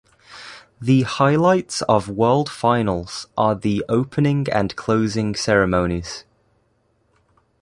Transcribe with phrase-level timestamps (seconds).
[0.81, 6.23] The highlights of World Finals are the opening and closing ceremonies.